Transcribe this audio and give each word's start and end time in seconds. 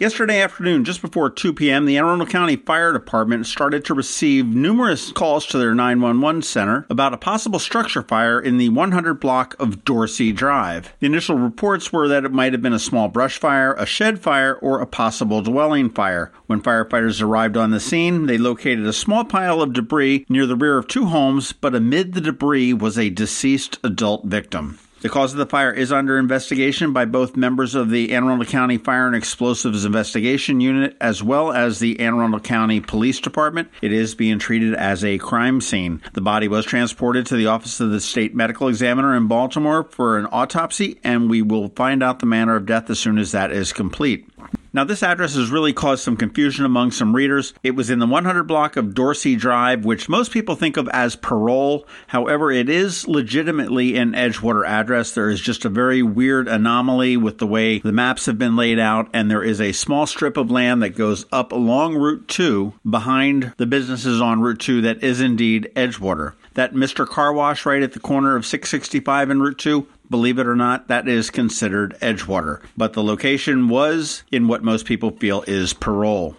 Yesterday 0.00 0.40
afternoon, 0.40 0.84
just 0.84 1.00
before 1.02 1.30
2 1.30 1.52
p.m., 1.52 1.86
the 1.86 1.96
Anne 1.96 2.04
Arundel 2.04 2.26
County 2.26 2.56
Fire 2.56 2.92
Department 2.92 3.46
started 3.46 3.84
to 3.84 3.94
receive 3.94 4.44
numerous 4.44 5.12
calls 5.12 5.46
to 5.46 5.56
their 5.56 5.72
911 5.72 6.42
center 6.42 6.84
about 6.90 7.14
a 7.14 7.16
possible 7.16 7.60
structure 7.60 8.02
fire 8.02 8.40
in 8.40 8.58
the 8.58 8.70
100 8.70 9.14
block 9.14 9.54
of 9.60 9.84
Dorsey 9.84 10.32
Drive. 10.32 10.92
The 10.98 11.06
initial 11.06 11.38
reports 11.38 11.92
were 11.92 12.08
that 12.08 12.24
it 12.24 12.32
might 12.32 12.52
have 12.52 12.60
been 12.60 12.72
a 12.72 12.78
small 12.80 13.06
brush 13.06 13.38
fire, 13.38 13.72
a 13.74 13.86
shed 13.86 14.18
fire, 14.18 14.56
or 14.56 14.80
a 14.80 14.86
possible 14.86 15.42
dwelling 15.42 15.90
fire. 15.90 16.32
When 16.46 16.60
firefighters 16.60 17.22
arrived 17.22 17.56
on 17.56 17.70
the 17.70 17.78
scene, 17.78 18.26
they 18.26 18.36
located 18.36 18.86
a 18.86 18.92
small 18.92 19.24
pile 19.24 19.62
of 19.62 19.74
debris 19.74 20.26
near 20.28 20.46
the 20.46 20.56
rear 20.56 20.76
of 20.76 20.88
two 20.88 21.06
homes, 21.06 21.52
but 21.52 21.74
amid 21.74 22.14
the 22.14 22.20
debris 22.20 22.72
was 22.72 22.98
a 22.98 23.10
deceased 23.10 23.78
adult 23.84 24.24
victim. 24.24 24.80
The 25.04 25.10
cause 25.10 25.32
of 25.32 25.38
the 25.38 25.44
fire 25.44 25.70
is 25.70 25.92
under 25.92 26.18
investigation 26.18 26.94
by 26.94 27.04
both 27.04 27.36
members 27.36 27.74
of 27.74 27.90
the 27.90 28.14
Anne 28.14 28.24
Arundel 28.24 28.46
County 28.46 28.78
Fire 28.78 29.06
and 29.06 29.14
Explosives 29.14 29.84
Investigation 29.84 30.62
Unit 30.62 30.96
as 30.98 31.22
well 31.22 31.52
as 31.52 31.78
the 31.78 32.00
Anne 32.00 32.14
Arundel 32.14 32.40
County 32.40 32.80
Police 32.80 33.20
Department. 33.20 33.68
It 33.82 33.92
is 33.92 34.14
being 34.14 34.38
treated 34.38 34.72
as 34.72 35.04
a 35.04 35.18
crime 35.18 35.60
scene. 35.60 36.00
The 36.14 36.22
body 36.22 36.48
was 36.48 36.64
transported 36.64 37.26
to 37.26 37.36
the 37.36 37.48
Office 37.48 37.80
of 37.80 37.90
the 37.90 38.00
State 38.00 38.34
Medical 38.34 38.68
Examiner 38.68 39.14
in 39.14 39.28
Baltimore 39.28 39.84
for 39.84 40.16
an 40.16 40.26
autopsy, 40.32 40.98
and 41.04 41.28
we 41.28 41.42
will 41.42 41.68
find 41.76 42.02
out 42.02 42.20
the 42.20 42.24
manner 42.24 42.56
of 42.56 42.64
death 42.64 42.88
as 42.88 42.98
soon 42.98 43.18
as 43.18 43.32
that 43.32 43.52
is 43.52 43.74
complete. 43.74 44.26
Now, 44.74 44.82
this 44.82 45.04
address 45.04 45.36
has 45.36 45.52
really 45.52 45.72
caused 45.72 46.02
some 46.02 46.16
confusion 46.16 46.64
among 46.64 46.90
some 46.90 47.14
readers. 47.14 47.54
It 47.62 47.76
was 47.76 47.90
in 47.90 48.00
the 48.00 48.08
100 48.08 48.42
block 48.42 48.76
of 48.76 48.92
Dorsey 48.92 49.36
Drive, 49.36 49.84
which 49.84 50.08
most 50.08 50.32
people 50.32 50.56
think 50.56 50.76
of 50.76 50.88
as 50.88 51.14
Parole. 51.14 51.86
However, 52.08 52.50
it 52.50 52.68
is 52.68 53.06
legitimately 53.06 53.96
an 53.96 54.14
Edgewater 54.14 54.66
address. 54.66 55.12
There 55.12 55.30
is 55.30 55.40
just 55.40 55.64
a 55.64 55.68
very 55.68 56.02
weird 56.02 56.48
anomaly 56.48 57.16
with 57.16 57.38
the 57.38 57.46
way 57.46 57.78
the 57.78 57.92
maps 57.92 58.26
have 58.26 58.36
been 58.36 58.56
laid 58.56 58.80
out, 58.80 59.08
and 59.12 59.30
there 59.30 59.44
is 59.44 59.60
a 59.60 59.70
small 59.70 60.08
strip 60.08 60.36
of 60.36 60.50
land 60.50 60.82
that 60.82 60.96
goes 60.96 61.24
up 61.30 61.52
along 61.52 61.94
Route 61.94 62.26
2 62.26 62.72
behind 62.90 63.52
the 63.58 63.66
businesses 63.66 64.20
on 64.20 64.40
Route 64.40 64.58
2 64.58 64.80
that 64.80 65.04
is 65.04 65.20
indeed 65.20 65.70
Edgewater. 65.76 66.32
That 66.54 66.74
Mr. 66.74 67.06
Car 67.06 67.32
Wash 67.32 67.64
right 67.64 67.82
at 67.82 67.92
the 67.92 68.00
corner 68.00 68.34
of 68.34 68.44
665 68.44 69.30
and 69.30 69.40
Route 69.40 69.58
2, 69.58 69.86
Believe 70.10 70.38
it 70.38 70.46
or 70.46 70.56
not, 70.56 70.88
that 70.88 71.08
is 71.08 71.30
considered 71.30 71.96
Edgewater. 72.00 72.60
But 72.76 72.92
the 72.92 73.02
location 73.02 73.68
was 73.68 74.22
in 74.30 74.48
what 74.48 74.62
most 74.62 74.86
people 74.86 75.10
feel 75.10 75.42
is 75.46 75.72
Parole. 75.72 76.36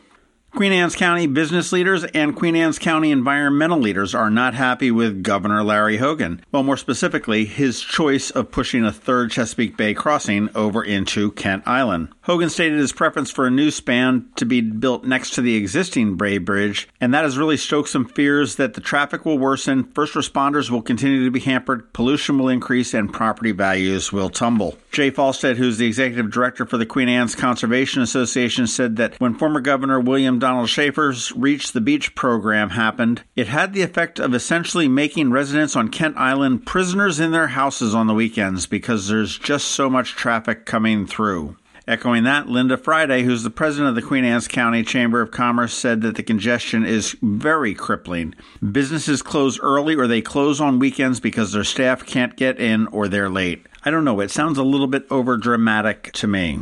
Queen 0.56 0.72
Anne's 0.72 0.96
County 0.96 1.28
business 1.28 1.74
leaders 1.74 2.06
and 2.06 2.34
Queen 2.34 2.56
Anne's 2.56 2.80
County 2.80 3.12
environmental 3.12 3.78
leaders 3.78 4.16
are 4.16 4.30
not 4.30 4.54
happy 4.54 4.90
with 4.90 5.22
Governor 5.22 5.64
Larry 5.64 5.98
Hogan. 5.98 6.42
Well, 6.50 6.64
more 6.64 6.78
specifically, 6.78 7.44
his 7.44 7.82
choice 7.82 8.32
of 8.32 8.52
pushing 8.52 8.86
a 8.86 8.92
third 8.94 9.32
Chesapeake 9.32 9.76
Bay 9.76 9.94
crossing 9.94 10.48
over 10.56 10.82
into 10.82 11.32
Kent 11.34 11.64
Island. 11.66 12.08
Hogan 12.22 12.50
stated 12.50 12.80
his 12.80 12.94
preference 12.94 13.30
for 13.30 13.46
a 13.46 13.52
new 13.52 13.70
span 13.70 14.30
to 14.38 14.46
be 14.46 14.62
built 14.62 15.04
next 15.04 15.32
to 15.32 15.42
the 15.42 15.58
existing 15.58 16.16
Bay 16.16 16.38
Bridge, 16.38 16.88
and 17.02 17.14
that 17.14 17.26
has 17.26 17.38
really 17.38 17.58
stoked 17.58 17.90
some 17.90 18.06
fears 18.06 18.56
that 18.56 18.76
the 18.76 18.82
traffic 18.82 19.26
will 19.26 19.38
worsen, 19.38 19.84
first 19.94 20.14
responders 20.14 20.70
will 20.70 20.82
continue 20.82 21.26
to 21.26 21.32
be 21.32 21.42
hampered, 21.42 21.92
pollution 21.92 22.40
will 22.40 22.48
increase, 22.48 22.94
and 22.94 23.12
property 23.12 23.52
values 23.52 24.14
will 24.14 24.30
tumble. 24.30 24.78
Jay 24.94 25.12
Falstad, 25.12 25.58
who's 25.58 25.78
the 25.78 25.86
executive 25.86 26.32
director 26.32 26.66
for 26.66 26.78
the 26.78 26.86
Queen 26.86 27.10
Anne's 27.10 27.36
Conservation 27.36 28.02
Association, 28.02 28.66
said 28.68 28.96
that 28.96 29.20
when 29.20 29.36
former 29.36 29.60
Governor 29.60 30.00
William 30.00 30.40
Donald 30.46 30.70
Schaefer's 30.70 31.32
Reach 31.32 31.72
the 31.72 31.82
Beach 31.82 32.14
program 32.14 32.70
happened, 32.70 33.24
it 33.36 33.48
had 33.48 33.74
the 33.74 33.82
effect 33.82 34.20
of 34.20 34.36
essentially 34.36 34.88
making 34.88 35.32
residents 35.32 35.76
on 35.76 35.90
Kent 35.90 36.18
Island 36.18 36.68
prisoners 36.68 37.20
in 37.20 37.32
their 37.32 37.48
houses 37.48 37.96
on 37.96 38.06
the 38.06 38.14
weekends 38.14 38.68
because 38.68 39.08
there's 39.08 39.40
just 39.40 39.70
so 39.70 39.90
much 39.90 40.12
traffic 40.12 40.68
coming 40.68 41.08
through. 41.08 41.56
Echoing 41.88 42.26
that, 42.26 42.48
Linda 42.48 42.78
Friday, 42.78 43.24
who's 43.24 43.42
the 43.42 43.50
president 43.50 43.90
of 43.90 43.96
the 43.96 44.08
Queen 44.08 44.24
Anne's 44.24 44.48
County 44.48 44.84
Chamber 44.84 45.20
of 45.20 45.32
Commerce, 45.32 45.74
said 45.74 46.02
that 46.02 46.14
the 46.14 46.22
congestion 46.22 46.86
is 46.86 47.18
very 47.24 47.74
crippling. 47.74 48.36
Businesses 48.72 49.24
close 49.24 49.60
early 49.62 49.96
or 49.96 50.06
they 50.06 50.22
close 50.22 50.62
on 50.62 50.78
weekends 50.78 51.20
because 51.20 51.54
their 51.54 51.64
staff 51.64 52.06
can't 52.06 52.38
get 52.38 52.60
in 52.60 52.86
or 52.90 53.08
they're 53.08 53.32
late. 53.32 53.66
I 53.84 53.90
don't 53.90 54.06
know, 54.06 54.20
it 54.20 54.30
sounds 54.30 54.60
a 54.60 54.64
little 54.64 54.86
bit 54.86 55.08
over 55.10 55.38
dramatic 55.38 56.12
to 56.14 56.28
me. 56.28 56.60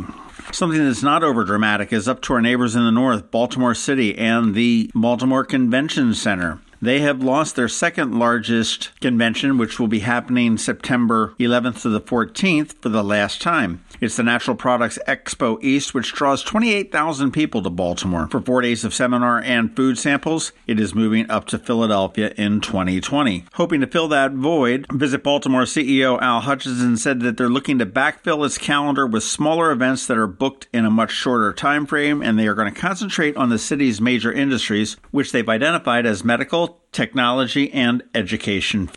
Something 0.53 0.85
that's 0.85 1.01
not 1.01 1.23
over 1.23 1.43
dramatic 1.43 1.91
is 1.91 2.07
up 2.07 2.21
to 2.21 2.33
our 2.33 2.41
neighbors 2.41 2.75
in 2.75 2.83
the 2.85 2.91
north, 2.91 3.31
Baltimore 3.31 3.73
City 3.73 4.15
and 4.15 4.53
the 4.53 4.91
Baltimore 4.93 5.43
Convention 5.43 6.13
Center. 6.13 6.59
They 6.83 6.99
have 6.99 7.23
lost 7.23 7.55
their 7.55 7.69
second 7.69 8.19
largest 8.19 8.99
convention, 8.99 9.57
which 9.57 9.79
will 9.79 9.87
be 9.87 9.99
happening 9.99 10.57
September 10.57 11.33
11th 11.39 11.83
to 11.83 11.89
the 11.89 12.01
14th 12.01 12.73
for 12.81 12.89
the 12.89 13.01
last 13.01 13.41
time. 13.41 13.85
It's 14.01 14.17
the 14.17 14.23
Natural 14.23 14.57
Products 14.57 14.99
Expo 15.07 15.63
East, 15.63 15.93
which 15.93 16.11
draws 16.11 16.43
28,000 16.43 17.31
people 17.31 17.63
to 17.63 17.69
Baltimore. 17.69 18.27
For 18.27 18.41
four 18.41 18.59
days 18.59 18.83
of 18.83 18.93
seminar 18.93 19.39
and 19.39 19.73
food 19.73 19.97
samples, 19.97 20.51
it 20.67 20.77
is 20.77 20.93
moving 20.93 21.31
up 21.31 21.45
to 21.47 21.57
Philadelphia 21.57 22.33
in 22.35 22.59
2020. 22.59 23.45
Hoping 23.53 23.79
to 23.79 23.87
fill 23.87 24.09
that 24.09 24.33
void, 24.33 24.85
Visit 24.91 25.23
Baltimore 25.23 25.61
CEO 25.61 26.21
Al 26.21 26.41
Hutchinson 26.41 26.97
said 26.97 27.21
that 27.21 27.37
they're 27.37 27.47
looking 27.47 27.79
to 27.79 27.85
backfill 27.85 28.45
its 28.45 28.57
calendar 28.57 29.07
with 29.07 29.23
smaller 29.23 29.71
events 29.71 30.05
that 30.07 30.17
are 30.17 30.27
booked 30.27 30.67
in 30.73 30.83
a 30.83 30.91
much 30.91 31.11
shorter 31.11 31.53
time 31.53 31.85
frame, 31.85 32.21
and 32.21 32.37
they 32.37 32.47
are 32.47 32.55
going 32.55 32.73
to 32.73 32.77
concentrate 32.77 33.37
on 33.37 33.47
the 33.47 33.57
city's 33.57 34.01
major 34.01 34.33
industries, 34.33 34.97
which 35.11 35.31
they've 35.31 35.47
identified 35.47 36.05
as 36.05 36.25
medical, 36.25 36.72
technology, 36.91 37.71
and 37.71 38.03
education. 38.13 38.89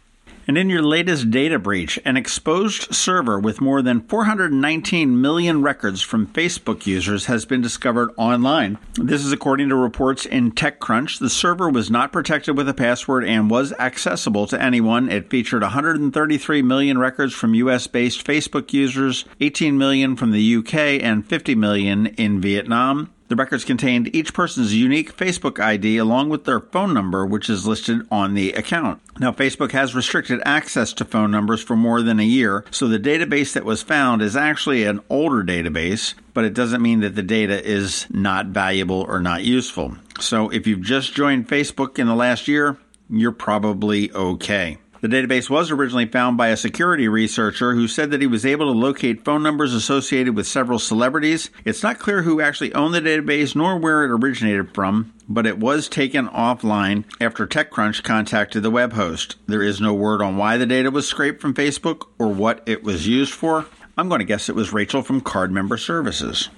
And 0.48 0.56
in 0.56 0.70
your 0.70 0.82
latest 0.82 1.32
data 1.32 1.58
breach, 1.58 1.98
an 2.04 2.16
exposed 2.16 2.94
server 2.94 3.36
with 3.38 3.60
more 3.60 3.82
than 3.82 4.02
419 4.02 5.20
million 5.20 5.60
records 5.60 6.02
from 6.02 6.28
Facebook 6.28 6.86
users 6.86 7.26
has 7.26 7.44
been 7.44 7.60
discovered 7.60 8.12
online. 8.16 8.78
This 8.94 9.24
is 9.24 9.32
according 9.32 9.70
to 9.70 9.74
reports 9.74 10.24
in 10.24 10.52
TechCrunch. 10.52 11.18
The 11.18 11.30
server 11.30 11.68
was 11.68 11.90
not 11.90 12.12
protected 12.12 12.56
with 12.56 12.68
a 12.68 12.74
password 12.74 13.24
and 13.24 13.50
was 13.50 13.72
accessible 13.72 14.46
to 14.46 14.62
anyone. 14.62 15.10
It 15.10 15.30
featured 15.30 15.62
133 15.62 16.62
million 16.62 16.98
records 16.98 17.34
from 17.34 17.54
US 17.54 17.88
based 17.88 18.24
Facebook 18.24 18.72
users, 18.72 19.24
18 19.40 19.76
million 19.76 20.14
from 20.14 20.30
the 20.30 20.56
UK, 20.56 21.02
and 21.02 21.26
50 21.26 21.56
million 21.56 22.06
in 22.06 22.40
Vietnam. 22.40 23.10
The 23.28 23.36
records 23.36 23.64
contained 23.64 24.14
each 24.14 24.32
person's 24.32 24.74
unique 24.74 25.16
Facebook 25.16 25.58
ID 25.58 25.96
along 25.98 26.28
with 26.28 26.44
their 26.44 26.60
phone 26.60 26.94
number, 26.94 27.26
which 27.26 27.50
is 27.50 27.66
listed 27.66 28.06
on 28.10 28.34
the 28.34 28.52
account. 28.52 29.00
Now, 29.18 29.32
Facebook 29.32 29.72
has 29.72 29.94
restricted 29.94 30.40
access 30.44 30.92
to 30.94 31.04
phone 31.04 31.30
numbers 31.32 31.62
for 31.62 31.74
more 31.74 32.02
than 32.02 32.20
a 32.20 32.24
year, 32.24 32.64
so 32.70 32.86
the 32.86 32.98
database 32.98 33.52
that 33.54 33.64
was 33.64 33.82
found 33.82 34.22
is 34.22 34.36
actually 34.36 34.84
an 34.84 35.00
older 35.10 35.42
database, 35.42 36.14
but 36.34 36.44
it 36.44 36.54
doesn't 36.54 36.82
mean 36.82 37.00
that 37.00 37.16
the 37.16 37.22
data 37.22 37.64
is 37.64 38.06
not 38.10 38.46
valuable 38.46 39.04
or 39.08 39.20
not 39.20 39.42
useful. 39.42 39.96
So, 40.20 40.48
if 40.50 40.66
you've 40.66 40.82
just 40.82 41.14
joined 41.14 41.48
Facebook 41.48 41.98
in 41.98 42.06
the 42.06 42.14
last 42.14 42.46
year, 42.46 42.78
you're 43.10 43.32
probably 43.32 44.12
okay. 44.12 44.78
The 45.06 45.16
database 45.16 45.48
was 45.48 45.70
originally 45.70 46.06
found 46.06 46.36
by 46.36 46.48
a 46.48 46.56
security 46.56 47.06
researcher 47.06 47.76
who 47.76 47.86
said 47.86 48.10
that 48.10 48.20
he 48.20 48.26
was 48.26 48.44
able 48.44 48.66
to 48.66 48.76
locate 48.76 49.24
phone 49.24 49.40
numbers 49.40 49.72
associated 49.72 50.34
with 50.34 50.48
several 50.48 50.80
celebrities. 50.80 51.48
It's 51.64 51.84
not 51.84 52.00
clear 52.00 52.22
who 52.22 52.40
actually 52.40 52.74
owned 52.74 52.92
the 52.92 53.00
database 53.00 53.54
nor 53.54 53.78
where 53.78 54.02
it 54.02 54.10
originated 54.10 54.74
from, 54.74 55.14
but 55.28 55.46
it 55.46 55.58
was 55.58 55.88
taken 55.88 56.26
offline 56.26 57.04
after 57.20 57.46
TechCrunch 57.46 58.02
contacted 58.02 58.64
the 58.64 58.70
web 58.72 58.94
host. 58.94 59.36
There 59.46 59.62
is 59.62 59.80
no 59.80 59.94
word 59.94 60.20
on 60.20 60.38
why 60.38 60.56
the 60.56 60.66
data 60.66 60.90
was 60.90 61.06
scraped 61.06 61.40
from 61.40 61.54
Facebook 61.54 62.08
or 62.18 62.26
what 62.26 62.64
it 62.66 62.82
was 62.82 63.06
used 63.06 63.32
for. 63.32 63.66
I'm 63.96 64.08
going 64.08 64.18
to 64.18 64.24
guess 64.24 64.48
it 64.48 64.56
was 64.56 64.72
Rachel 64.72 65.02
from 65.02 65.20
Card 65.20 65.52
Member 65.52 65.76
Services. 65.76 66.48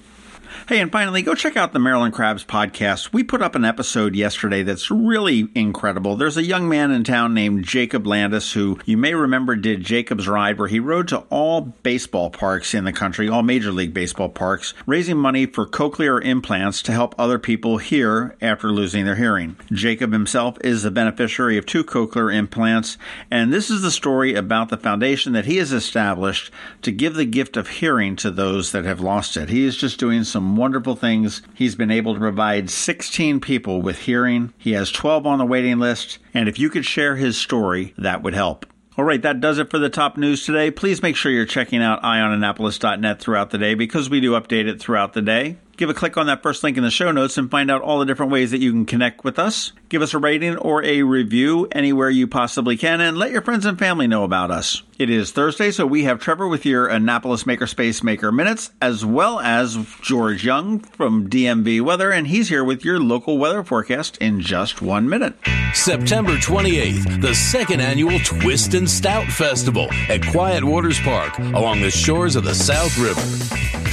Hey, 0.67 0.79
and 0.79 0.91
finally, 0.91 1.21
go 1.21 1.35
check 1.35 1.55
out 1.55 1.73
the 1.73 1.79
Maryland 1.79 2.13
Crabs 2.13 2.43
podcast. 2.43 3.13
We 3.13 3.23
put 3.23 3.41
up 3.41 3.55
an 3.55 3.65
episode 3.65 4.15
yesterday 4.15 4.63
that's 4.63 4.89
really 4.89 5.49
incredible. 5.53 6.15
There's 6.15 6.37
a 6.37 6.43
young 6.43 6.67
man 6.67 6.91
in 6.91 7.03
town 7.03 7.33
named 7.33 7.65
Jacob 7.65 8.07
Landis 8.07 8.53
who 8.53 8.79
you 8.85 8.97
may 8.97 9.13
remember 9.13 9.55
did 9.55 9.83
Jacob's 9.83 10.27
Ride, 10.27 10.57
where 10.57 10.67
he 10.67 10.79
rode 10.79 11.07
to 11.09 11.19
all 11.29 11.61
baseball 11.61 12.29
parks 12.29 12.73
in 12.73 12.83
the 12.83 12.93
country, 12.93 13.29
all 13.29 13.43
Major 13.43 13.71
League 13.71 13.93
Baseball 13.93 14.29
parks, 14.29 14.73
raising 14.85 15.17
money 15.17 15.45
for 15.45 15.67
cochlear 15.67 16.23
implants 16.23 16.81
to 16.83 16.91
help 16.91 17.13
other 17.17 17.37
people 17.37 17.77
hear 17.77 18.35
after 18.41 18.71
losing 18.71 19.05
their 19.05 19.15
hearing. 19.15 19.55
Jacob 19.71 20.11
himself 20.11 20.57
is 20.61 20.83
a 20.83 20.91
beneficiary 20.91 21.57
of 21.57 21.65
two 21.65 21.83
cochlear 21.83 22.33
implants, 22.33 22.97
and 23.29 23.53
this 23.53 23.69
is 23.69 23.81
the 23.81 23.91
story 23.91 24.33
about 24.33 24.69
the 24.69 24.77
foundation 24.77 25.33
that 25.33 25.45
he 25.45 25.57
has 25.57 25.71
established 25.71 26.51
to 26.81 26.91
give 26.91 27.13
the 27.13 27.25
gift 27.25 27.55
of 27.55 27.67
hearing 27.67 28.15
to 28.15 28.31
those 28.31 28.71
that 28.71 28.85
have 28.85 28.99
lost 28.99 29.37
it. 29.37 29.49
He 29.49 29.65
is 29.65 29.77
just 29.77 29.99
doing 29.99 30.23
some 30.23 30.38
some 30.39 30.55
wonderful 30.55 30.95
things. 30.95 31.41
He's 31.53 31.75
been 31.75 31.91
able 31.91 32.13
to 32.13 32.19
provide 32.19 32.69
16 32.69 33.41
people 33.41 33.81
with 33.81 33.99
hearing. 33.99 34.53
He 34.57 34.71
has 34.71 34.89
12 34.89 35.27
on 35.27 35.37
the 35.37 35.45
waiting 35.45 35.79
list. 35.79 36.17
And 36.33 36.47
if 36.47 36.57
you 36.57 36.69
could 36.69 36.85
share 36.85 37.17
his 37.17 37.37
story, 37.37 37.93
that 37.97 38.23
would 38.23 38.33
help. 38.33 38.65
All 38.97 39.03
right, 39.03 39.21
that 39.21 39.41
does 39.41 39.59
it 39.59 39.69
for 39.69 39.79
the 39.79 39.89
top 39.89 40.15
news 40.15 40.45
today. 40.45 40.71
Please 40.71 41.01
make 41.01 41.17
sure 41.17 41.29
you're 41.29 41.45
checking 41.45 41.81
out 41.81 42.01
eyeonannapolis.net 42.03 43.19
throughout 43.19 43.49
the 43.49 43.57
day 43.57 43.73
because 43.73 44.09
we 44.09 44.21
do 44.21 44.31
update 44.31 44.65
it 44.65 44.79
throughout 44.79 45.11
the 45.11 45.21
day. 45.21 45.57
Give 45.79 45.89
a 45.89 45.93
click 45.93 46.17
on 46.17 46.25
that 46.25 46.43
first 46.43 46.61
link 46.61 46.75
in 46.75 46.83
the 46.83 46.91
show 46.91 47.09
notes 47.09 47.37
and 47.37 47.49
find 47.49 47.71
out 47.71 47.81
all 47.81 47.99
the 47.99 48.05
different 48.05 48.33
ways 48.33 48.51
that 48.51 48.59
you 48.59 48.73
can 48.73 48.85
connect 48.85 49.23
with 49.23 49.39
us. 49.39 49.71
Give 49.87 50.01
us 50.01 50.13
a 50.13 50.17
rating 50.17 50.57
or 50.57 50.83
a 50.83 51.03
review 51.03 51.69
anywhere 51.71 52.09
you 52.09 52.27
possibly 52.27 52.75
can 52.75 52.99
and 52.99 53.17
let 53.17 53.31
your 53.31 53.41
friends 53.41 53.65
and 53.65 53.79
family 53.79 54.05
know 54.05 54.25
about 54.25 54.51
us. 54.51 54.83
It 54.97 55.09
is 55.09 55.31
Thursday, 55.31 55.71
so 55.71 55.85
we 55.85 56.03
have 56.03 56.19
Trevor 56.19 56.49
with 56.49 56.65
your 56.65 56.87
Annapolis 56.87 57.45
Makerspace 57.45 58.03
Maker 58.03 58.29
Minutes, 58.29 58.71
as 58.81 59.05
well 59.05 59.39
as 59.39 59.77
George 60.01 60.43
Young 60.43 60.79
from 60.79 61.29
DMV 61.29 61.79
Weather, 61.79 62.11
and 62.11 62.27
he's 62.27 62.49
here 62.49 62.65
with 62.65 62.83
your 62.83 62.99
local 62.99 63.37
weather 63.37 63.63
forecast 63.63 64.17
in 64.17 64.41
just 64.41 64.81
one 64.81 65.07
minute. 65.07 65.35
September 65.73 66.35
28th, 66.35 67.21
the 67.21 67.33
second 67.33 67.79
annual 67.79 68.19
Twist 68.19 68.73
and 68.73 68.89
Stout 68.89 69.27
Festival 69.27 69.87
at 70.09 70.27
Quiet 70.27 70.65
Waters 70.65 70.99
Park 70.99 71.39
along 71.39 71.79
the 71.79 71.89
shores 71.89 72.35
of 72.35 72.43
the 72.43 72.53
South 72.53 72.97
River. 72.97 73.21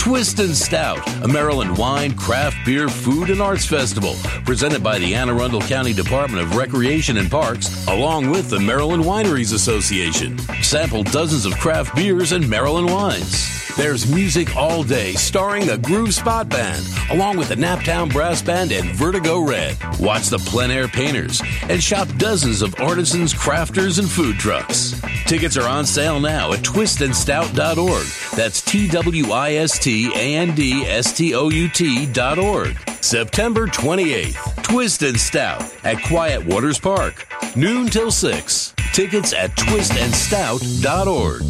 Twist 0.07 0.39
and 0.39 0.57
Stout, 0.57 1.05
a 1.25 1.27
Maryland 1.29 1.76
wine, 1.79 2.15
craft 2.15 2.57
beer, 2.65 2.89
food, 2.89 3.31
and 3.31 3.41
arts 3.41 3.67
festival 3.67 4.15
presented 4.45 4.83
by 4.83 4.99
the 4.99 5.15
Anne 5.15 5.29
Arundel 5.31 5.61
County 5.61 5.93
Department 5.93 6.43
of 6.43 6.57
Recreation 6.57 7.17
and 7.17 7.31
Parks, 7.31 7.87
along 7.89 8.31
with 8.31 8.51
the 8.51 8.61
Maryland 8.61 9.05
Wineries 9.05 9.53
Association. 9.55 10.39
Sample 10.63 11.03
dozens 11.03 11.47
of 11.47 11.59
craft 11.59 11.95
beers 11.95 12.33
and 12.33 12.49
Maryland 12.49 12.91
wines. 12.91 13.67
There's 13.77 14.11
music 14.11 14.57
all 14.57 14.83
day 14.83 15.13
starring 15.13 15.67
the 15.67 15.77
Groove 15.77 16.15
Spot 16.15 16.49
Band, 16.49 16.83
along 17.11 17.37
with 17.37 17.51
the 17.51 17.57
Naptown 17.57 18.11
Brass 18.11 18.41
Band 18.41 18.73
and 18.73 18.89
Vertigo 18.97 19.41
Red. 19.41 19.77
Watch 20.01 20.29
the 20.29 20.39
Plein 20.39 20.71
Air 20.71 20.89
Painters 20.89 21.43
and 21.69 21.83
shop 21.83 22.09
dozens 22.17 22.63
of 22.63 22.75
artisans, 22.81 23.35
crafters, 23.35 23.99
and 23.99 24.09
food 24.09 24.39
trucks. 24.39 24.99
Tickets 25.27 25.59
are 25.59 25.69
on 25.69 25.85
sale 25.85 26.21
now 26.21 26.53
at 26.53 26.61
twistandstout.org. 26.61 28.07
That's 28.35 28.63
T 28.63 28.89
W 28.89 29.31
I 29.31 29.55
S 29.55 29.79
T 29.79 30.11
A 30.15 30.37
N 30.37 30.55
D 30.55 30.85
S 30.87 31.15
T 31.15 31.35
O 31.35 31.51
U 31.51 31.66
T 31.69 32.09
org. 32.41 32.77
September 33.03 33.67
28th, 33.67 34.63
Twist 34.63 35.03
and 35.03 35.19
Stout 35.19 35.63
at 35.85 36.03
Quiet 36.03 36.45
Waters 36.45 36.79
Park, 36.79 37.27
noon 37.55 37.89
till 37.89 38.11
6. 38.11 38.75
Tickets 38.93 39.33
at 39.33 39.51
twistandstout.org. 39.57 41.43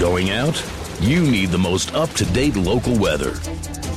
Going 0.00 0.30
out? 0.30 0.64
You 1.00 1.22
need 1.22 1.50
the 1.50 1.58
most 1.58 1.94
up 1.94 2.10
to 2.14 2.24
date 2.26 2.56
local 2.56 2.96
weather. 2.98 3.34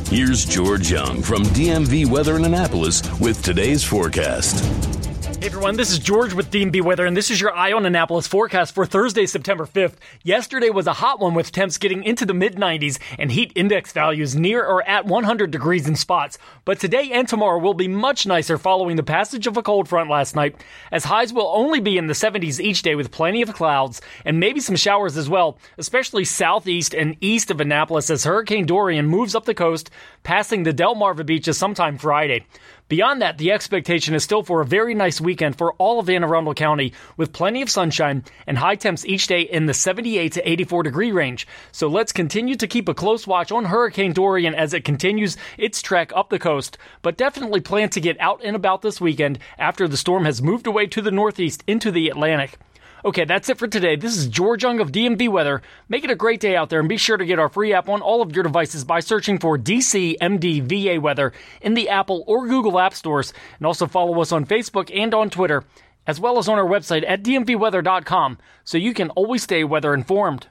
Here's 0.10 0.46
George 0.46 0.92
Young 0.92 1.22
from 1.22 1.44
DMV 1.44 2.08
Weather 2.08 2.36
in 2.36 2.46
Annapolis 2.46 3.02
with 3.20 3.42
today's 3.42 3.84
forecast. 3.84 5.00
Hey 5.42 5.48
everyone, 5.48 5.76
this 5.76 5.90
is 5.90 5.98
George 5.98 6.36
with 6.36 6.52
DMV 6.52 6.84
Weather, 6.84 7.08
and 7.08 7.18
this 7.18 7.32
is 7.32 7.42
your 7.42 7.52
Eye 7.52 7.72
on 7.72 7.84
Annapolis 7.84 8.28
forecast 8.28 8.76
for 8.76 8.86
Thursday, 8.86 9.26
September 9.26 9.66
5th. 9.66 9.96
Yesterday 10.22 10.70
was 10.70 10.86
a 10.86 10.94
hot 10.94 11.20
one 11.20 11.34
with 11.34 11.52
temps 11.52 11.80
getting 11.80 12.04
into 12.04 12.28
the 12.28 12.34
mid 12.36 12.58
90s 12.58 13.00
and 13.18 13.32
heat 13.32 13.52
index 13.56 13.92
values 13.92 14.36
near 14.36 14.64
or 14.64 14.88
at 14.88 15.08
100 15.08 15.50
degrees 15.50 15.88
in 15.88 15.96
spots. 15.96 16.38
But 16.64 16.80
today 16.80 17.10
and 17.12 17.28
tomorrow 17.28 17.58
will 17.58 17.74
be 17.74 17.88
much 17.88 18.28
nicer 18.28 18.60
following 18.60 18.98
the 18.98 19.02
passage 19.02 19.48
of 19.48 19.58
a 19.58 19.64
cold 19.64 19.90
front 19.90 20.12
last 20.12 20.36
night, 20.36 20.64
as 20.92 21.06
highs 21.06 21.34
will 21.34 21.52
only 21.56 21.80
be 21.80 21.98
in 21.98 22.06
the 22.06 22.14
70s 22.14 22.60
each 22.60 22.84
day 22.84 22.94
with 22.94 23.10
plenty 23.10 23.42
of 23.42 23.52
clouds 23.52 24.00
and 24.24 24.40
maybe 24.40 24.60
some 24.60 24.76
showers 24.76 25.18
as 25.18 25.28
well, 25.28 25.58
especially 25.80 26.24
southeast 26.24 26.94
and 26.94 27.18
east 27.20 27.50
of 27.50 27.60
Annapolis 27.60 28.12
as 28.12 28.26
Hurricane 28.26 28.68
Dorian 28.68 29.08
moves 29.08 29.34
up 29.34 29.46
the 29.46 29.56
coast, 29.56 29.90
passing 30.22 30.62
the 30.62 30.72
Delmarva 30.72 31.26
beaches 31.26 31.58
sometime 31.58 31.98
Friday. 31.98 32.46
Beyond 32.92 33.22
that, 33.22 33.38
the 33.38 33.54
expectation 33.54 34.16
is 34.16 34.22
still 34.26 34.44
for 34.44 34.60
a 34.60 34.66
very 34.66 34.94
nice 34.94 35.22
weekend 35.22 35.58
for 35.58 35.72
all 35.76 36.02
of 36.02 36.10
Anne 36.10 36.26
Arundel 36.26 36.54
County 36.54 36.92
with 37.16 37.32
plenty 37.32 37.62
of 37.62 37.70
sunshine 37.70 38.26
and 38.46 38.58
high 38.58 38.76
temps 38.76 39.06
each 39.06 39.28
day 39.28 39.44
in 39.44 39.66
the 39.66 39.74
78 39.74 40.34
to 40.34 40.52
84 40.52 40.84
degree 40.84 41.14
range. 41.14 41.48
So 41.72 41.88
let's 41.88 42.12
continue 42.12 42.58
to 42.58 42.68
keep 42.68 42.90
a 42.90 42.94
close 42.94 43.26
watch 43.26 43.50
on 43.50 43.64
Hurricane 43.64 44.12
Dorian 44.12 44.54
as 44.54 44.74
it 44.74 44.84
continues 44.84 45.38
its 45.58 45.82
trek 45.82 46.12
up 46.14 46.30
the 46.30 46.38
coast, 46.38 46.78
but 47.02 47.16
definitely 47.16 47.62
plan 47.62 47.88
to 47.92 48.02
get 48.02 48.20
out 48.20 48.42
and 48.44 48.58
about 48.58 48.82
this 48.82 49.00
weekend 49.00 49.40
after 49.58 49.88
the 49.88 49.96
storm 49.96 50.26
has 50.26 50.42
moved 50.42 50.68
away 50.68 50.86
to 50.88 51.02
the 51.02 51.12
northeast 51.12 51.64
into 51.68 51.92
the 51.92 52.10
Atlantic. 52.10 52.58
Okay, 53.03 53.25
that's 53.25 53.50
it 53.50 53.57
for 53.57 53.68
today. 53.68 53.95
This 53.95 54.15
is 54.15 54.27
George 54.27 54.62
Young 54.62 54.80
of 54.80 54.92
DMV 54.92 55.27
Weather. 55.27 55.63
Make 55.89 56.03
it 56.03 56.12
a 56.12 56.15
great 56.15 56.39
day 56.39 56.56
out 56.56 56.69
there 56.69 56.80
and 56.80 56.88
be 56.88 56.98
sure 56.98 57.18
to 57.18 57.25
get 57.25 57.39
our 57.39 57.50
free 57.50 57.74
app 57.74 57.89
on 57.89 58.00
all 58.00 58.21
of 58.21 58.36
your 58.36 58.44
devices 58.44 58.83
by 58.83 59.00
searching 59.00 59.39
for 59.39 59.57
DCMDVA 59.57 61.01
Weather 61.01 61.33
in 61.62 61.74
the 61.74 61.89
Apple 61.89 62.24
or 62.27 62.48
Google 62.48 62.80
App 62.80 62.94
Stores. 62.94 63.33
And 63.57 63.65
also 63.65 63.88
follow 63.88 64.21
us 64.21 64.31
on 64.31 64.45
Facebook 64.45 64.95
and 64.95 65.15
on 65.15 65.31
Twitter, 65.31 65.63
as 66.07 66.19
well 66.19 66.38
as 66.38 66.48
on 66.48 66.57
our 66.57 66.65
website 66.65 67.03
at 67.07 67.24
dmvweather.com 67.24 68.38
so 68.63 68.77
you 68.77 68.94
can 68.94 69.09
always 69.12 69.44
stay 69.44 69.63
weather 69.63 69.94
informed. 69.94 70.48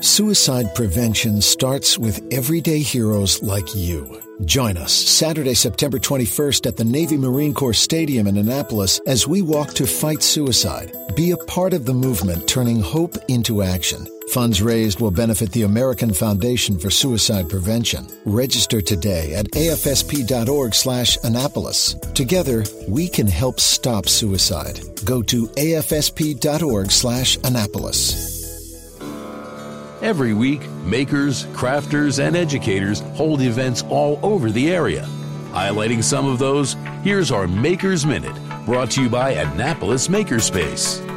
Suicide 0.00 0.74
prevention 0.74 1.40
starts 1.42 1.98
with 1.98 2.20
everyday 2.30 2.78
heroes 2.78 3.42
like 3.42 3.74
you. 3.74 4.22
Join 4.44 4.76
us 4.76 4.92
Saturday, 4.92 5.54
September 5.54 5.98
21st 5.98 6.66
at 6.66 6.76
the 6.76 6.84
Navy 6.84 7.16
Marine 7.16 7.54
Corps 7.54 7.72
Stadium 7.74 8.26
in 8.28 8.36
Annapolis 8.36 9.00
as 9.06 9.26
we 9.26 9.42
walk 9.42 9.74
to 9.74 9.86
fight 9.86 10.22
suicide. 10.22 10.92
Be 11.16 11.32
a 11.32 11.36
part 11.36 11.72
of 11.72 11.84
the 11.84 11.94
movement 11.94 12.46
turning 12.48 12.80
hope 12.80 13.16
into 13.26 13.62
action. 13.62 14.06
Funds 14.32 14.60
raised 14.60 15.00
will 15.00 15.10
benefit 15.10 15.50
the 15.52 15.62
American 15.62 16.12
Foundation 16.12 16.78
for 16.78 16.90
Suicide 16.90 17.48
Prevention. 17.48 18.06
Register 18.26 18.82
today 18.82 19.34
at 19.34 19.46
afsp.org 19.52 20.74
slash 20.74 21.16
Annapolis. 21.24 21.94
Together, 22.14 22.64
we 22.86 23.08
can 23.08 23.26
help 23.26 23.58
stop 23.58 24.06
suicide. 24.06 24.80
Go 25.04 25.22
to 25.22 25.46
afsp.org 25.46 26.90
slash 26.90 27.38
Annapolis. 27.44 28.36
Every 30.02 30.34
week, 30.34 30.68
makers, 30.84 31.46
crafters, 31.46 32.24
and 32.24 32.36
educators 32.36 33.00
hold 33.14 33.40
events 33.40 33.82
all 33.88 34.20
over 34.22 34.50
the 34.50 34.70
area. 34.70 35.08
Highlighting 35.50 36.04
some 36.04 36.26
of 36.26 36.38
those, 36.38 36.76
here's 37.02 37.32
our 37.32 37.48
Makers 37.48 38.04
Minute, 38.04 38.36
brought 38.66 38.90
to 38.92 39.02
you 39.02 39.08
by 39.08 39.30
Annapolis 39.30 40.08
Makerspace. 40.08 41.07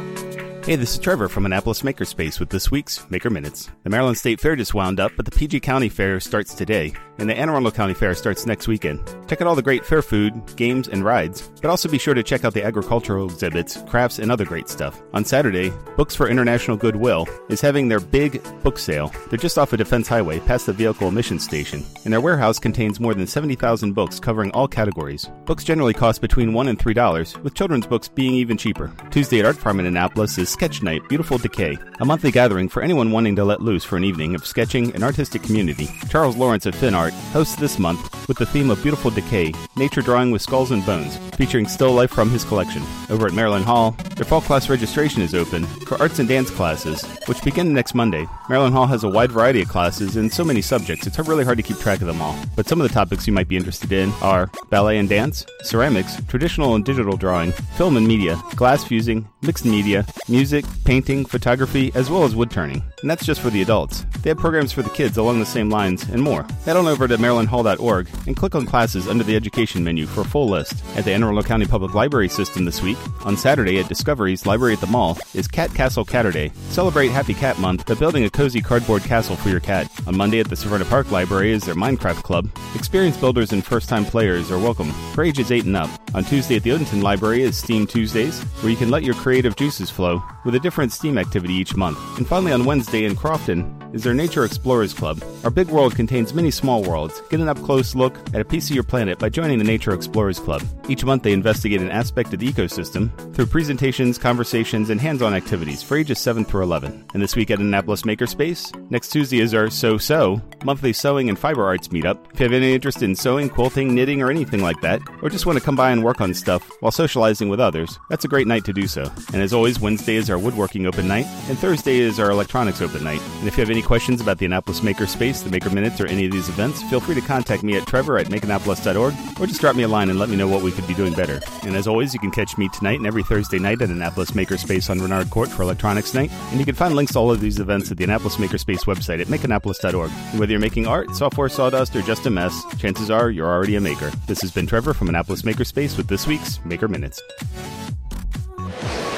Hey, 0.64 0.76
this 0.76 0.92
is 0.92 1.00
Trevor 1.00 1.28
from 1.28 1.44
Annapolis 1.44 1.82
Makerspace 1.82 2.38
with 2.38 2.48
this 2.48 2.70
week's 2.70 3.04
Maker 3.10 3.30
Minutes. 3.30 3.68
The 3.82 3.90
Maryland 3.90 4.16
State 4.16 4.38
Fair 4.40 4.54
just 4.54 4.74
wound 4.74 5.00
up, 5.00 5.10
but 5.16 5.24
the 5.24 5.32
PG 5.32 5.58
County 5.58 5.88
Fair 5.88 6.20
starts 6.20 6.54
today, 6.54 6.94
and 7.18 7.28
the 7.28 7.36
Anne 7.36 7.50
Arundel 7.50 7.72
County 7.72 7.94
Fair 7.94 8.14
starts 8.14 8.46
next 8.46 8.68
weekend. 8.68 9.00
Check 9.28 9.40
out 9.40 9.48
all 9.48 9.56
the 9.56 9.62
great 9.62 9.84
fair 9.84 10.02
food, 10.02 10.40
games, 10.54 10.86
and 10.86 11.04
rides, 11.04 11.50
but 11.60 11.68
also 11.68 11.88
be 11.88 11.98
sure 11.98 12.14
to 12.14 12.22
check 12.22 12.44
out 12.44 12.54
the 12.54 12.62
agricultural 12.62 13.24
exhibits, 13.26 13.82
crafts, 13.88 14.20
and 14.20 14.30
other 14.30 14.44
great 14.44 14.68
stuff. 14.68 15.02
On 15.12 15.24
Saturday, 15.24 15.72
Books 15.96 16.14
for 16.14 16.28
International 16.28 16.76
Goodwill 16.76 17.26
is 17.48 17.60
having 17.60 17.88
their 17.88 17.98
big 17.98 18.40
book 18.62 18.78
sale. 18.78 19.12
They're 19.30 19.38
just 19.40 19.58
off 19.58 19.72
a 19.72 19.74
of 19.74 19.78
Defense 19.78 20.06
Highway 20.06 20.38
past 20.38 20.66
the 20.66 20.72
vehicle 20.72 21.08
emissions 21.08 21.42
station, 21.42 21.84
and 22.04 22.12
their 22.12 22.20
warehouse 22.20 22.60
contains 22.60 23.00
more 23.00 23.14
than 23.14 23.26
70,000 23.26 23.94
books 23.94 24.20
covering 24.20 24.52
all 24.52 24.68
categories. 24.68 25.28
Books 25.44 25.64
generally 25.64 25.92
cost 25.92 26.20
between 26.20 26.52
$1 26.52 26.68
and 26.68 26.78
$3, 26.78 27.42
with 27.42 27.54
children's 27.54 27.88
books 27.88 28.06
being 28.06 28.34
even 28.34 28.56
cheaper. 28.56 28.92
Tuesday 29.10 29.40
at 29.40 29.44
Art 29.44 29.56
Farm 29.56 29.80
in 29.80 29.86
Annapolis 29.86 30.38
is 30.38 30.51
Sketch 30.52 30.82
Night 30.82 31.08
Beautiful 31.08 31.38
Decay, 31.38 31.78
a 31.98 32.04
monthly 32.04 32.30
gathering 32.30 32.68
for 32.68 32.82
anyone 32.82 33.10
wanting 33.10 33.34
to 33.36 33.44
let 33.44 33.62
loose 33.62 33.84
for 33.84 33.96
an 33.96 34.04
evening 34.04 34.34
of 34.34 34.46
sketching 34.46 34.92
and 34.94 35.02
artistic 35.02 35.42
community. 35.42 35.88
Charles 36.10 36.36
Lawrence 36.36 36.66
of 36.66 36.74
FinArt 36.74 37.12
hosts 37.32 37.56
this 37.56 37.78
month 37.78 38.28
with 38.28 38.36
the 38.36 38.44
theme 38.44 38.70
of 38.70 38.82
Beautiful 38.82 39.10
Decay, 39.10 39.54
nature 39.76 40.02
drawing 40.02 40.30
with 40.30 40.42
skulls 40.42 40.70
and 40.70 40.84
bones, 40.84 41.16
featuring 41.36 41.66
still 41.66 41.92
life 41.92 42.10
from 42.10 42.28
his 42.28 42.44
collection. 42.44 42.82
Over 43.08 43.26
at 43.26 43.32
Maryland 43.32 43.64
Hall, 43.64 43.96
their 44.16 44.24
fall 44.24 44.40
class 44.40 44.68
registration 44.68 45.22
is 45.22 45.34
open 45.34 45.64
for 45.64 46.00
arts 46.00 46.18
and 46.18 46.28
dance 46.28 46.50
classes, 46.50 47.02
which 47.26 47.42
begin 47.42 47.72
next 47.72 47.94
Monday. 47.94 48.26
Maryland 48.48 48.74
Hall 48.74 48.86
has 48.86 49.04
a 49.04 49.08
wide 49.08 49.32
variety 49.32 49.62
of 49.62 49.68
classes 49.68 50.16
and 50.16 50.32
so 50.32 50.44
many 50.44 50.60
subjects, 50.60 51.06
it's 51.06 51.18
really 51.18 51.44
hard 51.44 51.56
to 51.56 51.62
keep 51.62 51.78
track 51.78 52.00
of 52.00 52.06
them 52.06 52.20
all. 52.20 52.36
But 52.56 52.68
some 52.68 52.80
of 52.80 52.88
the 52.88 52.92
topics 52.92 53.26
you 53.26 53.32
might 53.32 53.48
be 53.48 53.56
interested 53.56 53.92
in 53.92 54.10
are 54.22 54.50
ballet 54.70 54.98
and 54.98 55.08
dance, 55.08 55.46
ceramics, 55.62 56.22
traditional 56.26 56.74
and 56.74 56.84
digital 56.84 57.16
drawing, 57.16 57.52
film 57.52 57.96
and 57.96 58.06
media, 58.06 58.40
glass 58.56 58.84
fusing, 58.84 59.28
mixed 59.42 59.64
media, 59.64 60.06
music, 60.28 60.64
painting, 60.84 61.24
photography, 61.24 61.92
as 61.94 62.10
well 62.10 62.24
as 62.24 62.34
wood 62.34 62.50
turning. 62.50 62.82
And 63.00 63.10
that's 63.10 63.26
just 63.26 63.40
for 63.40 63.50
the 63.50 63.62
adults. 63.62 64.04
They 64.22 64.30
have 64.30 64.38
programs 64.38 64.72
for 64.72 64.82
the 64.82 64.90
kids 64.90 65.16
along 65.16 65.40
the 65.40 65.46
same 65.46 65.70
lines 65.70 66.04
and 66.08 66.22
more. 66.22 66.46
Head 66.64 66.76
on 66.76 66.86
over 66.86 67.08
to 67.08 67.16
marylandhall.org 67.18 68.08
and 68.26 68.36
click 68.36 68.54
on 68.54 68.66
classes 68.66 69.08
under 69.08 69.24
the 69.24 69.36
education 69.36 69.82
menu 69.82 70.06
for 70.06 70.20
a 70.20 70.24
full 70.24 70.48
list. 70.48 70.82
At 70.96 71.04
the 71.04 71.12
Anne 71.12 71.22
Arundel 71.24 71.42
County 71.42 71.66
Public 71.66 71.94
Library 71.94 72.28
System 72.28 72.64
this 72.64 72.82
week, 72.82 72.98
on 73.24 73.36
Saturday 73.36 73.78
at 73.78 73.88
Discoveries 74.02 74.46
Library 74.46 74.72
at 74.72 74.80
the 74.80 74.88
Mall, 74.88 75.16
is 75.32 75.46
Cat 75.46 75.72
Castle 75.74 76.04
Catterday. 76.04 76.52
Celebrate 76.70 77.10
Happy 77.10 77.34
Cat 77.34 77.60
Month 77.60 77.86
by 77.86 77.94
building 77.94 78.24
a 78.24 78.30
cozy 78.30 78.60
cardboard 78.60 79.04
castle 79.04 79.36
for 79.36 79.48
your 79.48 79.60
cat. 79.60 79.88
On 80.08 80.16
Monday 80.16 80.40
at 80.40 80.48
the 80.48 80.56
Severna 80.56 80.88
Park 80.88 81.12
Library 81.12 81.52
is 81.52 81.62
their 81.62 81.76
Minecraft 81.76 82.24
Club. 82.24 82.50
Experienced 82.74 83.20
builders 83.20 83.52
and 83.52 83.64
first 83.64 83.88
time 83.88 84.04
players 84.04 84.50
are 84.50 84.58
welcome 84.58 84.90
for 85.14 85.22
ages 85.22 85.52
8 85.52 85.66
and 85.66 85.76
up. 85.76 85.88
On 86.14 86.24
Tuesday 86.24 86.56
at 86.56 86.64
the 86.64 86.70
Odenton 86.70 87.00
Library 87.00 87.42
is 87.42 87.56
Steam 87.56 87.86
Tuesdays, 87.86 88.42
where 88.60 88.72
you 88.72 88.76
can 88.76 88.90
let 88.90 89.04
your 89.04 89.14
creative 89.14 89.54
juices 89.54 89.88
flow 89.88 90.20
with 90.44 90.56
a 90.56 90.60
different 90.60 90.92
STEAM 90.92 91.16
activity 91.16 91.54
each 91.54 91.76
month. 91.76 91.96
And 92.18 92.26
finally, 92.26 92.52
on 92.52 92.64
Wednesday 92.64 93.04
in 93.04 93.14
Crofton 93.14 93.78
is 93.92 94.02
their 94.02 94.14
Nature 94.14 94.44
Explorers 94.44 94.92
Club. 94.92 95.22
Our 95.44 95.50
big 95.50 95.68
world 95.68 95.94
contains 95.94 96.34
many 96.34 96.50
small 96.50 96.82
worlds. 96.82 97.22
Get 97.30 97.40
an 97.40 97.48
up 97.48 97.62
close 97.62 97.94
look 97.94 98.16
at 98.34 98.40
a 98.40 98.44
piece 98.44 98.68
of 98.68 98.74
your 98.74 98.84
planet 98.84 99.18
by 99.18 99.28
joining 99.28 99.58
the 99.58 99.64
Nature 99.64 99.92
Explorers 99.92 100.38
Club. 100.38 100.62
Each 100.88 101.04
month, 101.04 101.22
they 101.22 101.32
investigate 101.32 101.80
an 101.80 101.90
aspect 101.90 102.32
of 102.32 102.40
the 102.40 102.50
ecosystem 102.50 103.10
through 103.34 103.46
presentations, 103.46 103.91
conversations, 104.18 104.90
and 104.90 105.00
hands 105.00 105.22
on 105.22 105.34
activities 105.34 105.82
for 105.82 105.96
ages 105.96 106.18
7 106.18 106.44
through 106.44 106.62
11. 106.62 107.04
And 107.12 107.22
this 107.22 107.36
week 107.36 107.50
at 107.50 107.58
Annapolis 107.58 108.02
Makerspace, 108.02 108.72
next 108.90 109.10
Tuesday 109.10 109.40
is 109.40 109.54
our 109.54 109.70
So 109.70 109.98
So 109.98 110.40
monthly 110.64 110.92
sewing 110.92 111.28
and 111.28 111.38
fiber 111.38 111.64
arts 111.64 111.88
meetup. 111.88 112.18
If 112.32 112.40
you 112.40 112.44
have 112.44 112.52
any 112.52 112.74
interest 112.74 113.02
in 113.02 113.14
sewing, 113.16 113.48
quilting, 113.48 113.94
knitting, 113.94 114.22
or 114.22 114.30
anything 114.30 114.62
like 114.62 114.80
that, 114.82 115.00
or 115.22 115.28
just 115.28 115.46
want 115.46 115.58
to 115.58 115.64
come 115.64 115.76
by 115.76 115.90
and 115.90 116.02
work 116.02 116.20
on 116.20 116.34
stuff 116.34 116.68
while 116.80 116.92
socializing 116.92 117.48
with 117.48 117.60
others, 117.60 117.98
that's 118.08 118.24
a 118.24 118.28
great 118.28 118.46
night 118.46 118.64
to 118.64 118.72
do 118.72 118.86
so. 118.86 119.10
And 119.32 119.42
as 119.42 119.52
always, 119.52 119.80
Wednesday 119.80 120.16
is 120.16 120.30
our 120.30 120.38
woodworking 120.38 120.86
open 120.86 121.08
night, 121.08 121.26
and 121.48 121.58
Thursday 121.58 121.98
is 121.98 122.18
our 122.20 122.30
electronics 122.30 122.80
open 122.80 123.04
night. 123.04 123.20
And 123.38 123.48
if 123.48 123.56
you 123.56 123.62
have 123.62 123.70
any 123.70 123.82
questions 123.82 124.20
about 124.20 124.38
the 124.38 124.46
Annapolis 124.46 124.80
Makerspace, 124.80 125.44
the 125.44 125.50
Maker 125.50 125.70
Minutes, 125.70 126.00
or 126.00 126.06
any 126.06 126.26
of 126.26 126.32
these 126.32 126.48
events, 126.48 126.82
feel 126.84 127.00
free 127.00 127.14
to 127.14 127.20
contact 127.20 127.62
me 127.62 127.76
at 127.76 127.86
trevor 127.86 128.18
at 128.18 128.26
makeannapolis.org 128.26 129.14
or 129.40 129.46
just 129.46 129.60
drop 129.60 129.76
me 129.76 129.82
a 129.82 129.88
line 129.88 130.10
and 130.10 130.18
let 130.18 130.28
me 130.28 130.36
know 130.36 130.48
what 130.48 130.62
we 130.62 130.72
could 130.72 130.86
be 130.86 130.94
doing 130.94 131.14
better. 131.14 131.40
And 131.62 131.74
as 131.76 131.86
always, 131.86 132.14
you 132.14 132.20
can 132.20 132.30
catch 132.30 132.56
me 132.58 132.68
tonight 132.68 132.98
and 132.98 133.06
every 133.06 133.22
Thursday 133.22 133.58
night 133.58 133.82
at 133.82 133.90
Annapolis 133.90 134.32
Makerspace 134.32 134.90
on 134.90 135.00
Renard 135.00 135.30
Court 135.30 135.48
for 135.48 135.62
Electronics 135.62 136.14
Night. 136.14 136.30
And 136.50 136.58
you 136.58 136.66
can 136.66 136.74
find 136.74 136.94
links 136.94 137.12
to 137.12 137.18
all 137.18 137.30
of 137.30 137.40
these 137.40 137.58
events 137.58 137.90
at 137.90 137.96
the 137.96 138.04
Annapolis 138.04 138.36
Makerspace 138.36 138.84
website 138.84 139.20
at 139.20 139.26
makeannapolis.org. 139.28 140.10
And 140.30 140.40
whether 140.40 140.51
you're 140.52 140.60
making 140.60 140.86
art, 140.86 141.16
software, 141.16 141.48
sawdust, 141.48 141.96
or 141.96 142.02
just 142.02 142.26
a 142.26 142.30
mess, 142.30 142.62
chances 142.76 143.10
are 143.10 143.30
you're 143.30 143.48
already 143.48 143.74
a 143.74 143.80
maker. 143.80 144.12
This 144.26 144.40
has 144.42 144.52
been 144.52 144.66
Trevor 144.66 144.94
from 144.94 145.08
Annapolis 145.08 145.42
Makerspace 145.42 145.96
with 145.96 146.06
this 146.06 146.26
week's 146.26 146.64
Maker 146.64 146.86
Minutes. 146.86 147.20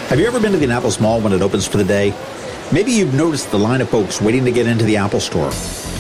Have 0.09 0.21
you 0.21 0.27
ever 0.27 0.39
been 0.39 0.53
to 0.53 0.59
the 0.59 0.65
Annapolis 0.65 1.01
Mall 1.01 1.21
when 1.21 1.33
it 1.33 1.43
opens 1.43 1.67
for 1.67 1.77
the 1.77 1.85
day? 1.85 2.15
Maybe 2.73 2.93
you've 2.93 3.15
noticed 3.15 3.51
the 3.51 3.59
line 3.59 3.81
of 3.81 3.91
folks 3.91 4.23
waiting 4.23 4.45
to 4.45 4.53
get 4.53 4.67
into 4.67 4.85
the 4.85 4.97
Apple 4.97 5.21
Store. 5.21 5.51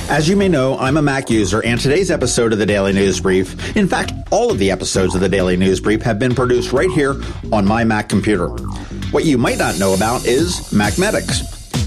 As 0.08 0.28
you 0.28 0.36
may 0.36 0.48
know, 0.48 0.78
I'm 0.78 0.96
a 0.96 1.02
Mac 1.02 1.28
user, 1.30 1.64
and 1.64 1.80
today's 1.80 2.10
episode 2.10 2.52
of 2.52 2.58
the 2.58 2.66
Daily 2.66 2.92
News 2.92 3.20
Brief, 3.20 3.76
in 3.76 3.88
fact, 3.88 4.12
all 4.30 4.50
of 4.50 4.58
the 4.58 4.70
episodes 4.70 5.14
of 5.14 5.20
the 5.20 5.28
Daily 5.28 5.56
News 5.56 5.80
Brief 5.80 6.02
have 6.02 6.18
been 6.18 6.34
produced 6.34 6.72
right 6.72 6.90
here 6.90 7.20
on 7.52 7.64
my 7.66 7.84
Mac 7.84 8.08
computer. 8.08 8.48
What 9.10 9.24
you 9.24 9.36
might 9.36 9.58
not 9.58 9.78
know 9.78 9.94
about 9.94 10.26
is 10.26 10.60
MacMedics. 10.70 11.53